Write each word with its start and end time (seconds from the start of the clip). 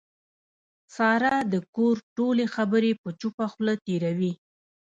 ساره 0.95 1.35
د 1.53 1.55
کور 1.75 1.95
ټولې 2.15 2.45
خبرې 2.55 2.91
په 3.01 3.09
چوپه 3.19 3.45
خوله 3.51 3.73
تېروي. 3.85 4.33